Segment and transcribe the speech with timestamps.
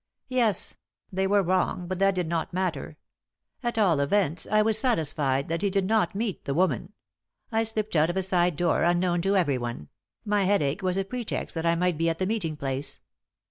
[0.29, 0.73] "Yes;
[1.11, 2.97] they were wrong, but that did not matter.
[3.61, 6.93] At all events, I was satisfied that he did not meet the woman.
[7.51, 9.89] I slipped out of a side door unknown to everyone;
[10.25, 12.99] my headache was a pretext that I might be at the meeting place.